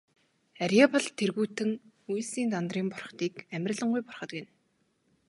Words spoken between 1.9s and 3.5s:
үйлсийн Дандарын бурхдыг